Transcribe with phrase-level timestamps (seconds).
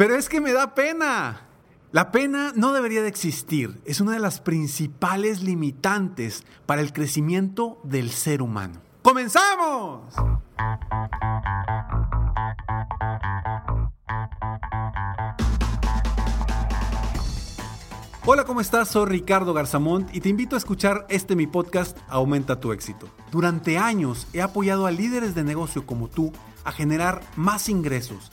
[0.00, 1.42] Pero es que me da pena.
[1.92, 3.82] La pena no debería de existir.
[3.84, 8.80] Es una de las principales limitantes para el crecimiento del ser humano.
[9.02, 10.14] ¡Comenzamos!
[18.24, 18.88] Hola, ¿cómo estás?
[18.88, 23.06] Soy Ricardo Garzamont y te invito a escuchar este mi podcast Aumenta tu éxito.
[23.30, 26.32] Durante años he apoyado a líderes de negocio como tú
[26.64, 28.32] a generar más ingresos,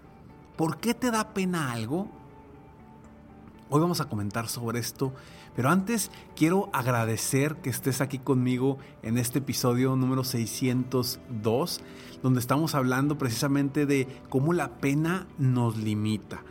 [0.61, 2.07] ¿Por qué te da pena algo?
[3.71, 5.11] Hoy vamos a comentar sobre esto,
[5.55, 11.81] pero antes quiero agradecer que estés aquí conmigo en este episodio número 602,
[12.21, 16.43] donde estamos hablando precisamente de cómo la pena nos limita.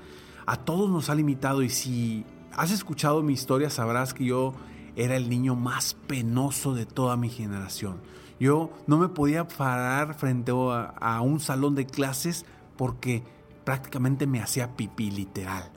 [0.44, 4.54] A todos nos ha limitado y si has escuchado mi historia sabrás que yo
[4.96, 8.00] era el niño más penoso de toda mi generación.
[8.40, 12.44] Yo no me podía parar frente a, a un salón de clases
[12.76, 13.22] porque
[13.70, 15.70] prácticamente me hacía pipí literal.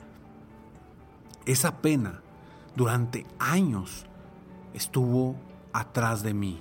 [1.46, 2.22] Esa pena
[2.74, 4.04] durante años
[4.72, 5.36] estuvo
[5.72, 6.60] atrás de mí.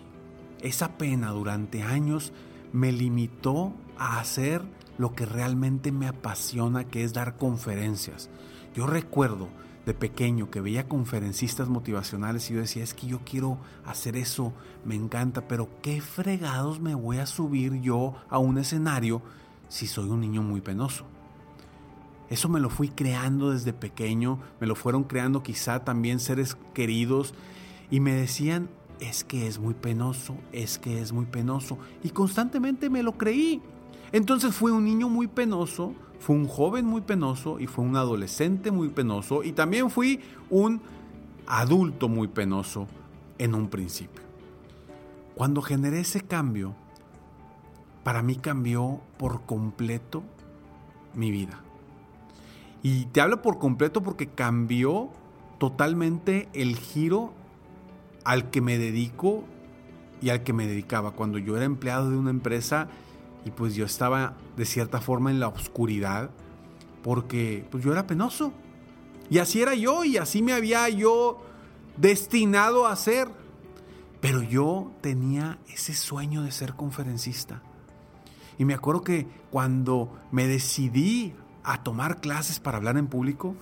[0.61, 2.33] Esa pena durante años
[2.71, 4.61] me limitó a hacer
[4.99, 8.29] lo que realmente me apasiona, que es dar conferencias.
[8.75, 9.49] Yo recuerdo
[9.87, 13.57] de pequeño que veía conferencistas motivacionales y yo decía, es que yo quiero
[13.87, 14.53] hacer eso,
[14.85, 19.23] me encanta, pero ¿qué fregados me voy a subir yo a un escenario
[19.67, 21.07] si soy un niño muy penoso?
[22.33, 27.35] Eso me lo fui creando desde pequeño, me lo fueron creando quizá también seres queridos
[27.91, 31.77] y me decían, es que es muy penoso, es que es muy penoso.
[32.03, 33.61] Y constantemente me lo creí.
[34.11, 38.71] Entonces fui un niño muy penoso, fui un joven muy penoso y fui un adolescente
[38.71, 40.81] muy penoso y también fui un
[41.45, 42.87] adulto muy penoso
[43.37, 44.23] en un principio.
[45.35, 46.73] Cuando generé ese cambio,
[48.03, 50.23] para mí cambió por completo
[51.13, 51.59] mi vida.
[52.83, 55.09] Y te hablo por completo porque cambió
[55.57, 57.33] totalmente el giro
[58.25, 59.45] al que me dedico
[60.21, 61.11] y al que me dedicaba.
[61.11, 62.89] Cuando yo era empleado de una empresa
[63.45, 66.29] y pues yo estaba de cierta forma en la oscuridad
[67.03, 68.51] porque pues yo era penoso.
[69.29, 71.41] Y así era yo y así me había yo
[71.95, 73.29] destinado a ser.
[74.19, 77.61] Pero yo tenía ese sueño de ser conferencista.
[78.57, 81.33] Y me acuerdo que cuando me decidí
[81.63, 83.55] a tomar clases para hablar en público,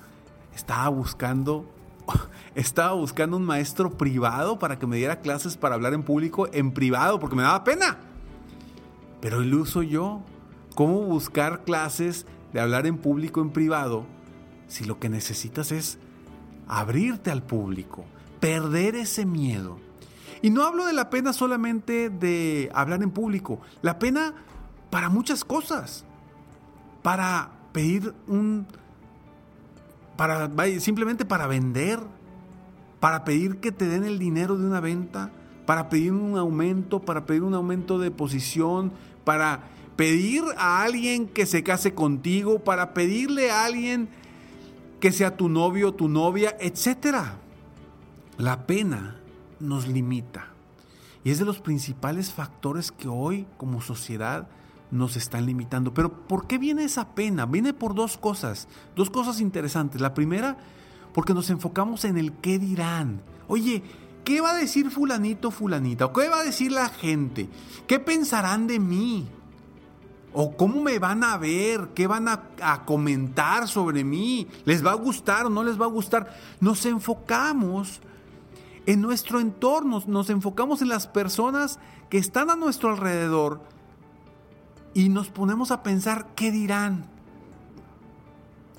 [0.56, 1.66] estaba buscando
[2.56, 6.72] estaba buscando un maestro privado para que me diera clases para hablar en público en
[6.72, 7.97] privado porque me daba pena.
[9.19, 10.22] Pero el uso yo,
[10.75, 14.05] ¿cómo buscar clases de hablar en público en privado
[14.67, 15.99] si lo que necesitas es
[16.67, 18.05] abrirte al público,
[18.40, 19.78] perder ese miedo?
[20.41, 24.34] Y no hablo de la pena solamente de hablar en público, la pena
[24.90, 26.03] para muchas cosas.
[27.03, 28.66] Para pedir un...
[30.18, 32.00] Para, simplemente para vender,
[33.00, 35.32] para pedir que te den el dinero de una venta,
[35.66, 38.91] para pedir un aumento, para pedir un aumento de posición,
[39.23, 39.64] para
[39.96, 44.09] pedir a alguien que se case contigo, para pedirle a alguien
[45.00, 47.18] que sea tu novio, tu novia, etc.
[48.38, 49.18] La pena
[49.59, 50.52] nos limita
[51.23, 54.47] y es de los principales factores que hoy como sociedad
[54.91, 55.93] nos están limitando.
[55.93, 57.46] Pero ¿por qué viene esa pena?
[57.46, 60.02] Viene por dos cosas, dos cosas interesantes.
[60.02, 60.58] La primera,
[61.14, 63.22] porque nos enfocamos en el qué dirán.
[63.47, 63.82] Oye,
[64.23, 66.05] ¿qué va a decir fulanito, fulanita?
[66.05, 67.49] ¿O qué va a decir la gente?
[67.88, 69.28] ¿Qué pensarán de mí?
[70.34, 71.90] ¿O cómo me van a ver?
[71.94, 72.41] ¿Qué van a,
[72.85, 74.47] comentar sobre mí?
[74.66, 76.34] ¿Les va a gustar o no les va a gustar?
[76.59, 78.02] Nos enfocamos
[78.85, 81.79] en nuestro entorno, nos enfocamos en las personas
[82.09, 83.61] que están a nuestro alrededor
[84.93, 87.05] y nos ponemos a pensar qué dirán.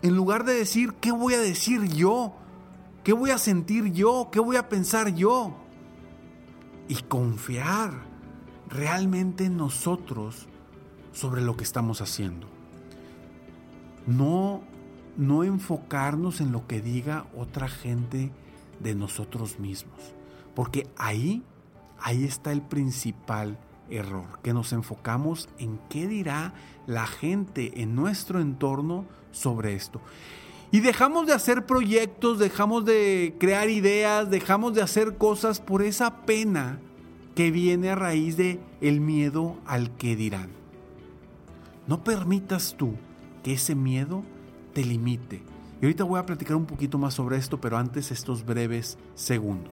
[0.03, 2.35] En lugar de decir qué voy a decir yo,
[3.05, 5.55] qué voy a sentir yo, qué voy a pensar yo.
[6.89, 7.93] Y confiar
[8.69, 10.49] realmente en nosotros
[11.13, 12.49] sobre lo que estamos haciendo.
[14.07, 14.63] No,
[15.17, 18.33] no enfocarnos en lo que diga otra gente
[18.81, 20.15] de nosotros mismos.
[20.55, 21.43] Porque ahí,
[22.01, 23.59] ahí está el principal
[23.91, 26.55] error, que nos enfocamos en qué dirá
[26.87, 30.01] la gente en nuestro entorno sobre esto.
[30.71, 36.25] Y dejamos de hacer proyectos, dejamos de crear ideas, dejamos de hacer cosas por esa
[36.25, 36.81] pena
[37.35, 40.51] que viene a raíz de el miedo al que dirán.
[41.87, 42.95] No permitas tú
[43.43, 44.23] que ese miedo
[44.73, 45.43] te limite,
[45.83, 49.72] y ahorita voy a platicar un poquito más sobre esto, pero antes estos breves segundos.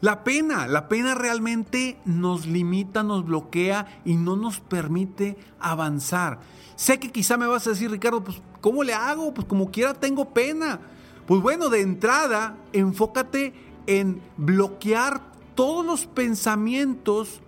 [0.00, 6.40] La pena, la pena realmente nos limita, nos bloquea y no nos permite avanzar.
[6.74, 9.34] Sé que quizá me vas a decir, Ricardo, pues ¿cómo le hago?
[9.34, 10.80] Pues como quiera tengo pena.
[11.26, 13.52] Pues bueno, de entrada, enfócate
[13.86, 15.20] en bloquear
[15.54, 17.42] todos los pensamientos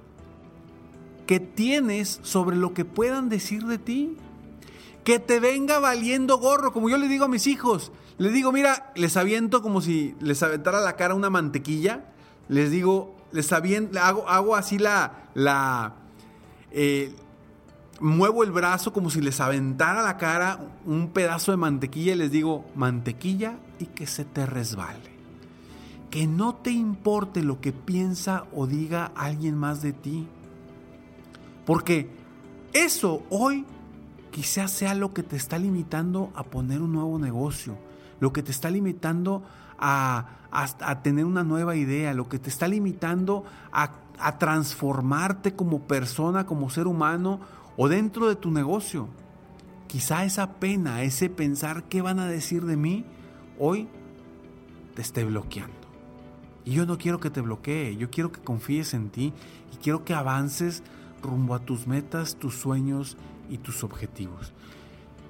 [1.27, 4.19] que tienes sobre lo que puedan decir de ti.
[5.05, 7.93] Que te venga valiendo gorro, como yo le digo a mis hijos.
[8.19, 12.12] Les digo, mira, les aviento como si les aventara la cara una mantequilla
[12.53, 15.95] les digo, les hago, hago así la, la
[16.71, 17.15] eh,
[17.99, 22.31] muevo el brazo como si les aventara la cara un pedazo de mantequilla y les
[22.31, 25.13] digo, mantequilla y que se te resbale.
[26.11, 30.29] Que no te importe lo que piensa o diga alguien más de ti.
[31.65, 32.11] Porque
[32.75, 33.65] eso hoy
[34.31, 37.79] quizás sea lo que te está limitando a poner un nuevo negocio,
[38.21, 39.62] lo que te está limitando a,
[41.03, 46.71] tener una nueva idea, lo que te está limitando a, a transformarte como persona, como
[46.71, 47.41] ser humano
[47.77, 49.09] o dentro de tu negocio.
[49.87, 53.05] Quizá esa pena, ese pensar qué van a decir de mí,
[53.59, 53.89] hoy
[54.95, 55.75] te esté bloqueando.
[56.65, 59.33] Y yo no quiero que te bloquee, yo quiero que confíes en ti
[59.73, 60.83] y quiero que avances
[61.23, 63.17] rumbo a tus metas, tus sueños
[63.51, 64.53] y tus objetivos.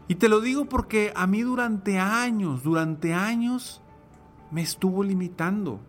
[0.09, 3.82] Y te lo digo porque a mí durante años, durante años,
[4.53, 5.81] me estuvo limitando.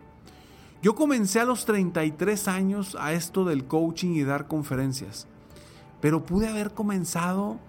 [0.82, 5.28] Yo comencé a los 33 años a esto del coaching y dar conferencias,
[6.00, 7.60] pero pude haber comenzado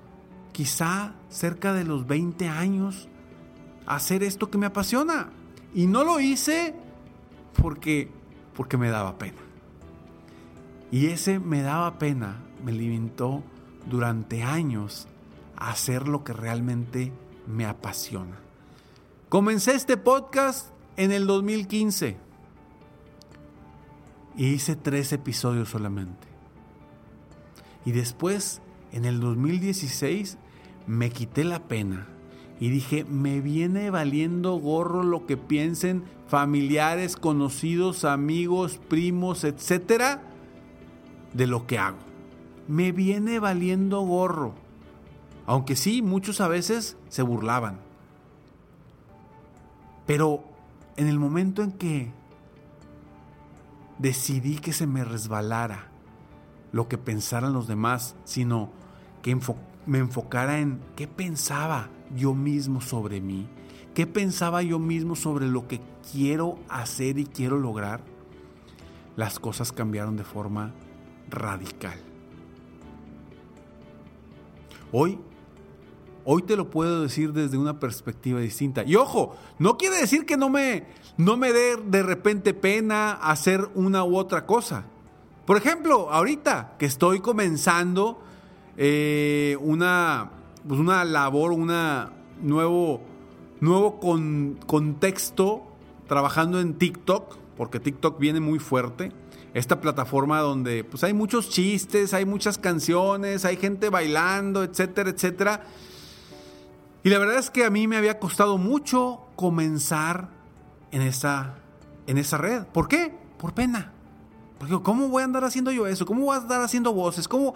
[0.52, 3.08] quizá cerca de los 20 años
[3.86, 5.30] a hacer esto que me apasiona.
[5.74, 6.74] Y no lo hice
[7.62, 8.10] porque,
[8.56, 9.40] porque me daba pena.
[10.92, 13.44] Y ese me daba pena me limitó
[13.90, 15.08] durante años
[15.56, 17.12] a hacer lo que realmente
[17.48, 18.40] me apasiona.
[19.30, 22.18] Comencé este podcast en el 2015
[24.38, 26.28] y hice tres episodios solamente.
[27.86, 28.62] Y después,
[28.92, 30.38] en el 2016,
[30.88, 32.08] me quité la pena
[32.60, 40.24] y dije, me viene valiendo gorro lo que piensen familiares, conocidos, amigos, primos, etcétera,
[41.34, 41.98] de lo que hago.
[42.68, 44.54] Me viene valiendo gorro.
[45.46, 47.80] Aunque sí, muchos a veces se burlaban.
[50.08, 50.55] Pero
[50.98, 52.12] en el momento en que
[54.00, 55.88] decidí que se me resbalara
[56.72, 58.70] lo que pensaran los demás, sino
[59.22, 59.38] que
[59.86, 63.48] me enfocara en qué pensaba yo mismo sobre mí,
[63.94, 68.02] qué pensaba yo mismo sobre lo que quiero hacer y quiero lograr,
[69.16, 70.74] las cosas cambiaron de forma
[71.30, 71.98] radical.
[74.92, 75.20] Hoy,
[76.26, 78.84] hoy te lo puedo decir desde una perspectiva distinta.
[78.84, 80.86] Y ojo, no quiere decir que no me,
[81.18, 84.86] no me dé de repente pena hacer una u otra cosa.
[85.46, 88.20] Por ejemplo, ahorita que estoy comenzando
[88.78, 90.32] eh, una,
[90.68, 93.02] pues una labor, una nuevo,
[93.62, 94.00] nuevo
[94.66, 95.64] contexto
[96.08, 99.12] trabajando en TikTok, porque TikTok viene muy fuerte
[99.56, 105.64] esta plataforma donde pues hay muchos chistes, hay muchas canciones, hay gente bailando, etcétera, etcétera.
[107.06, 110.32] Y la verdad es que a mí me había costado mucho comenzar
[110.90, 111.60] en esa,
[112.08, 112.64] en esa red.
[112.66, 113.16] ¿Por qué?
[113.38, 113.94] Por pena.
[114.58, 116.08] Porque ¿cómo voy a andar haciendo yo eso?
[116.08, 117.28] ¿Cómo voy a andar haciendo voces?
[117.28, 117.54] ¿Cómo?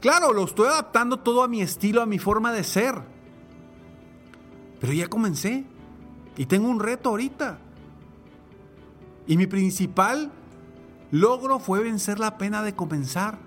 [0.00, 2.94] Claro, lo estoy adaptando todo a mi estilo, a mi forma de ser.
[4.82, 5.64] Pero ya comencé.
[6.36, 7.58] Y tengo un reto ahorita.
[9.26, 10.30] Y mi principal
[11.10, 13.38] logro fue vencer la pena de comenzar.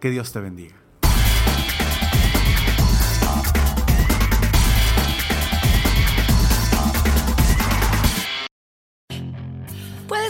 [0.00, 0.81] Que Dios te bendiga.